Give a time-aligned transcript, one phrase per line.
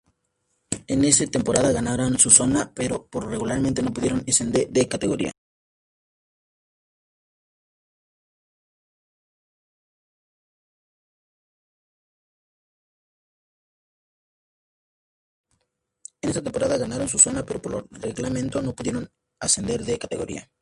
[0.87, 5.31] En esa temporada ganaron su Zona, pero por reglamento no pudieron ascender de categoría.